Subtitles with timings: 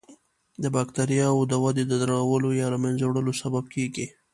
[0.61, 4.05] د بکټریاوو د ودې د درولو یا له منځه وړلو سبب کیږي.